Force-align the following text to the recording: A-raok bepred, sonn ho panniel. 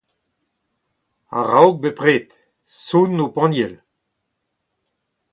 A-raok 1.39 1.75
bepred, 1.81 2.27
sonn 2.85 3.19
ho 3.21 3.27
panniel. 3.35 3.73